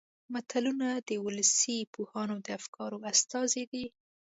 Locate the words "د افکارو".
2.45-2.97